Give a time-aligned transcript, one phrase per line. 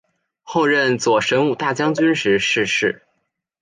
[0.41, 3.03] 后任左神武大将军时逝世。